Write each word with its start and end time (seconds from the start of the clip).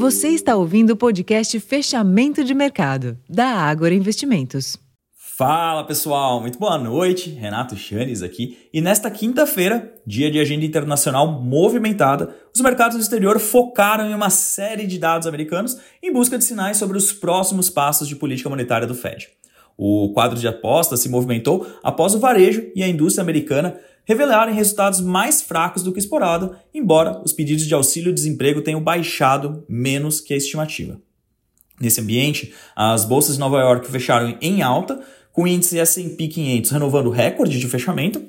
Você 0.00 0.28
está 0.28 0.56
ouvindo 0.56 0.92
o 0.92 0.96
podcast 0.96 1.60
Fechamento 1.60 2.42
de 2.42 2.54
Mercado, 2.54 3.18
da 3.28 3.48
Ágora 3.48 3.92
Investimentos. 3.92 4.78
Fala 5.14 5.84
pessoal, 5.84 6.40
muito 6.40 6.58
boa 6.58 6.78
noite. 6.78 7.28
Renato 7.28 7.76
Chanes 7.76 8.22
aqui. 8.22 8.56
E 8.72 8.80
nesta 8.80 9.10
quinta-feira, 9.10 9.92
dia 10.06 10.30
de 10.30 10.40
agenda 10.40 10.64
internacional 10.64 11.42
movimentada, 11.42 12.34
os 12.54 12.62
mercados 12.62 12.96
do 12.96 13.02
exterior 13.02 13.38
focaram 13.38 14.08
em 14.08 14.14
uma 14.14 14.30
série 14.30 14.86
de 14.86 14.98
dados 14.98 15.26
americanos 15.26 15.76
em 16.02 16.10
busca 16.10 16.38
de 16.38 16.44
sinais 16.44 16.78
sobre 16.78 16.96
os 16.96 17.12
próximos 17.12 17.68
passos 17.68 18.08
de 18.08 18.16
política 18.16 18.48
monetária 18.48 18.86
do 18.86 18.94
Fed. 18.94 19.28
O 19.82 20.12
quadro 20.12 20.38
de 20.38 20.46
apostas 20.46 21.00
se 21.00 21.08
movimentou 21.08 21.66
após 21.82 22.14
o 22.14 22.18
varejo 22.18 22.70
e 22.76 22.82
a 22.82 22.88
indústria 22.88 23.22
americana 23.22 23.80
revelarem 24.04 24.54
resultados 24.54 25.00
mais 25.00 25.40
fracos 25.40 25.82
do 25.82 25.90
que 25.90 25.98
esperado, 25.98 26.54
embora 26.74 27.22
os 27.24 27.32
pedidos 27.32 27.64
de 27.64 27.72
auxílio-desemprego 27.72 28.60
tenham 28.60 28.82
baixado 28.82 29.64
menos 29.66 30.20
que 30.20 30.34
a 30.34 30.36
estimativa. 30.36 31.00
Nesse 31.80 31.98
ambiente, 31.98 32.52
as 32.76 33.06
bolsas 33.06 33.36
de 33.36 33.40
Nova 33.40 33.58
York 33.58 33.90
fecharam 33.90 34.36
em 34.42 34.60
alta, 34.60 35.00
com 35.32 35.44
o 35.44 35.48
índice 35.48 35.78
S&P 35.78 36.28
500 36.28 36.72
renovando 36.72 37.06
o 37.06 37.10
recorde 37.10 37.58
de 37.58 37.66
fechamento, 37.66 38.22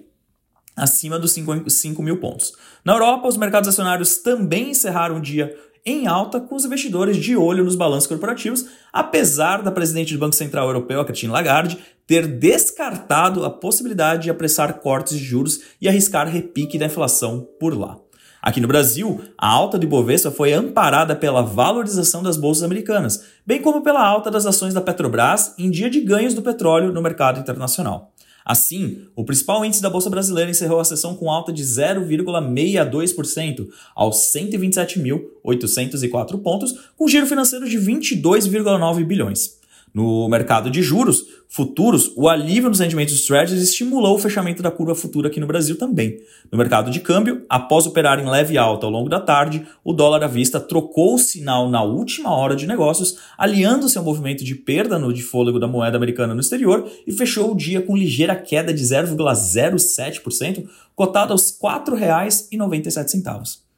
acima 0.73 1.19
dos 1.19 1.33
5, 1.33 1.69
5 1.69 2.01
mil 2.01 2.17
pontos. 2.21 2.53
Na 2.85 2.93
Europa, 2.93 3.27
os 3.27 3.35
mercados 3.35 3.67
acionários 3.67 4.19
também 4.19 4.69
encerraram 4.69 5.17
o 5.17 5.21
dia 5.21 5.53
em 5.85 6.07
alta 6.07 6.39
com 6.39 6.55
os 6.55 6.65
investidores 6.65 7.17
de 7.17 7.35
olho 7.35 7.63
nos 7.63 7.75
balanços 7.75 8.07
corporativos, 8.07 8.65
apesar 8.91 9.61
da 9.61 9.71
presidente 9.71 10.13
do 10.13 10.19
Banco 10.19 10.35
Central 10.35 10.67
Europeu, 10.67 10.99
a 11.01 11.05
Christine 11.05 11.31
Lagarde, 11.31 11.77
ter 12.05 12.27
descartado 12.27 13.45
a 13.45 13.49
possibilidade 13.49 14.23
de 14.23 14.29
apressar 14.29 14.79
cortes 14.79 15.17
de 15.17 15.23
juros 15.23 15.61
e 15.79 15.87
arriscar 15.87 16.27
repique 16.27 16.77
da 16.77 16.85
inflação 16.85 17.47
por 17.59 17.77
lá. 17.77 17.97
Aqui 18.41 18.59
no 18.59 18.67
Brasil, 18.67 19.21
a 19.37 19.47
alta 19.47 19.77
do 19.77 19.85
Ibovespa 19.85 20.31
foi 20.31 20.51
amparada 20.51 21.15
pela 21.15 21.43
valorização 21.43 22.23
das 22.23 22.37
bolsas 22.37 22.63
americanas, 22.63 23.23
bem 23.45 23.61
como 23.61 23.83
pela 23.83 24.03
alta 24.03 24.31
das 24.31 24.47
ações 24.47 24.73
da 24.73 24.81
Petrobras 24.81 25.53
em 25.59 25.69
dia 25.69 25.91
de 25.91 26.01
ganhos 26.01 26.33
do 26.33 26.41
petróleo 26.41 26.91
no 26.91 27.03
mercado 27.03 27.39
internacional. 27.39 28.11
Assim, 28.45 29.07
o 29.15 29.23
principal 29.23 29.63
índice 29.63 29.81
da 29.81 29.89
Bolsa 29.89 30.09
Brasileira 30.09 30.51
encerrou 30.51 30.79
a 30.79 30.85
sessão 30.85 31.15
com 31.15 31.31
alta 31.31 31.53
de 31.53 31.63
0,62% 31.63 33.69
aos 33.95 34.33
127.804 34.33 36.41
pontos, 36.41 36.75
com 36.97 37.07
giro 37.07 37.27
financeiro 37.27 37.69
de 37.69 37.77
22,9 37.77 39.05
bilhões. 39.05 39.60
No 39.93 40.29
mercado 40.29 40.71
de 40.71 40.81
juros 40.81 41.25
futuros, 41.49 42.13
o 42.15 42.29
alívio 42.29 42.69
nos 42.69 42.79
rendimentos 42.79 43.13
dos 43.13 43.25
Treasuries 43.25 43.61
estimulou 43.61 44.15
o 44.15 44.19
fechamento 44.19 44.63
da 44.63 44.71
curva 44.71 44.95
futura 44.95 45.27
aqui 45.27 45.37
no 45.37 45.47
Brasil 45.47 45.77
também. 45.77 46.17
No 46.49 46.57
mercado 46.57 46.89
de 46.89 47.01
câmbio, 47.01 47.45
após 47.49 47.85
operar 47.85 48.17
em 48.19 48.29
leve 48.29 48.57
alta 48.57 48.85
ao 48.85 48.91
longo 48.91 49.09
da 49.09 49.19
tarde, 49.19 49.67
o 49.83 49.91
dólar 49.91 50.23
à 50.23 50.27
vista 50.27 50.61
trocou 50.61 51.15
o 51.15 51.19
sinal 51.19 51.69
na 51.69 51.83
última 51.83 52.33
hora 52.33 52.55
de 52.55 52.65
negócios, 52.65 53.17
aliando-se 53.37 53.97
ao 53.97 54.03
movimento 54.03 54.45
de 54.45 54.55
perda 54.55 54.97
no 54.97 55.11
de 55.11 55.21
fôlego 55.21 55.59
da 55.59 55.67
moeda 55.67 55.97
americana 55.97 56.33
no 56.33 56.39
exterior 56.39 56.89
e 57.05 57.11
fechou 57.11 57.51
o 57.51 57.55
dia 57.55 57.81
com 57.81 57.97
ligeira 57.97 58.35
queda 58.35 58.73
de 58.73 58.83
0,07%, 58.83 60.69
cotado 60.95 61.33
aos 61.33 61.51
R$ 61.51 61.57
4,97. 61.61 63.70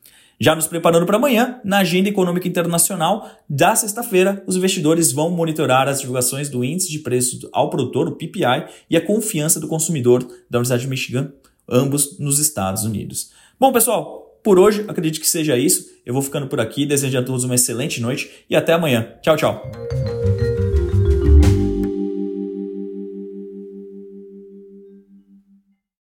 Já 0.44 0.54
nos 0.54 0.68
preparando 0.68 1.06
para 1.06 1.16
amanhã, 1.16 1.62
na 1.64 1.78
agenda 1.78 2.10
econômica 2.10 2.46
internacional 2.46 3.32
da 3.50 3.74
sexta-feira, 3.78 4.44
os 4.46 4.58
investidores 4.58 5.14
vão 5.14 5.30
monitorar 5.30 5.88
as 5.88 6.02
divulgações 6.02 6.50
do 6.50 6.66
índice 6.66 6.92
de 6.92 7.00
preços 7.00 7.48
ao 7.54 7.70
produtor, 7.70 8.10
o 8.10 8.18
PPI, 8.18 8.68
e 8.90 8.98
a 8.98 9.06
confiança 9.06 9.58
do 9.58 9.70
consumidor 9.70 10.22
da 10.50 10.58
Universidade 10.58 10.82
de 10.82 10.90
Michigan, 10.90 11.32
ambos 11.66 12.20
nos 12.20 12.40
Estados 12.40 12.84
Unidos. 12.84 13.32
Bom, 13.58 13.72
pessoal, 13.72 14.38
por 14.44 14.60
hoje 14.60 14.84
acredito 14.90 15.22
que 15.22 15.28
seja 15.30 15.58
isso. 15.58 15.86
Eu 16.06 16.14
vou 16.14 16.22
ficando 16.22 16.48
por 16.48 16.60
aqui, 16.60 16.86
desejando 16.86 17.24
a 17.24 17.28
todos 17.28 17.46
uma 17.46 17.56
excelente 17.56 18.02
noite 18.02 18.30
e 18.50 18.56
até 18.58 18.74
amanhã. 18.74 19.14
Tchau, 19.22 19.38
tchau. 19.38 19.72